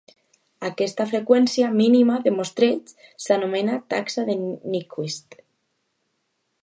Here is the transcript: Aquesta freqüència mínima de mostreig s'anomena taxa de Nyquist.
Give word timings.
Aquesta 0.67 1.05
freqüència 1.09 1.67
mínima 1.81 2.17
de 2.23 2.33
mostreig 2.39 2.95
s'anomena 3.27 3.77
taxa 3.95 4.25
de 4.31 4.37
Nyquist. 4.41 5.39